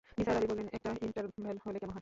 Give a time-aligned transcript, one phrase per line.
[0.17, 1.89] নিসার আলি বললেন, একটা ইন্টারভ্যাল হলে কেমন হয়।